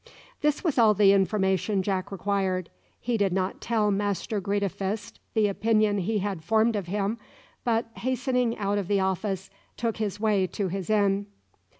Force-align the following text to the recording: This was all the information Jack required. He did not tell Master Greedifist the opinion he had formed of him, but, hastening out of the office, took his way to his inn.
This 0.41 0.63
was 0.63 0.79
all 0.79 0.95
the 0.95 1.13
information 1.13 1.83
Jack 1.83 2.11
required. 2.11 2.71
He 2.99 3.17
did 3.17 3.31
not 3.31 3.61
tell 3.61 3.91
Master 3.91 4.41
Greedifist 4.41 5.19
the 5.35 5.45
opinion 5.47 5.99
he 5.99 6.17
had 6.17 6.43
formed 6.43 6.75
of 6.75 6.87
him, 6.87 7.19
but, 7.63 7.85
hastening 7.97 8.57
out 8.57 8.79
of 8.79 8.87
the 8.87 8.99
office, 8.99 9.51
took 9.77 9.97
his 9.97 10.19
way 10.19 10.47
to 10.47 10.69
his 10.69 10.89
inn. 10.89 11.27